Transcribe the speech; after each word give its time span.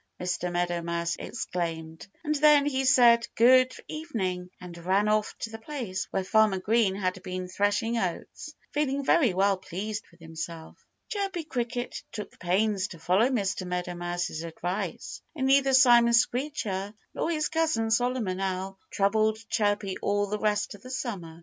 Mr. 0.19 0.51
Meadow 0.51 0.81
Mouse 0.81 1.15
exclaimed. 1.19 2.07
And 2.23 2.33
then 2.33 2.65
he 2.65 2.85
said 2.85 3.27
good 3.35 3.71
evening 3.87 4.49
and 4.59 4.75
ran 4.79 5.07
off 5.07 5.37
to 5.41 5.51
the 5.51 5.59
place 5.59 6.07
where 6.09 6.23
Farmer 6.23 6.57
Green 6.57 6.95
had 6.95 7.21
been 7.21 7.47
threshing 7.47 7.99
oats, 7.99 8.55
feeling 8.71 9.05
very 9.05 9.35
well 9.35 9.57
pleased 9.57 10.03
with 10.09 10.19
himself. 10.19 10.83
Chirpy 11.09 11.43
Cricket 11.43 12.01
took 12.11 12.39
pains 12.39 12.87
to 12.87 12.97
follow 12.99 13.29
Mr. 13.29 13.67
Meadow 13.67 13.93
Mouse's 13.93 14.41
advice. 14.41 15.21
And 15.35 15.45
neither 15.45 15.71
Simon 15.75 16.13
Screecher 16.13 16.95
nor 17.13 17.29
his 17.29 17.49
cousin 17.49 17.91
Solomon 17.91 18.39
Owl 18.39 18.79
troubled 18.89 19.37
Chirpy 19.51 19.97
all 20.01 20.25
the 20.25 20.39
rest 20.39 20.73
of 20.73 20.81
the 20.81 20.89
summer. 20.89 21.39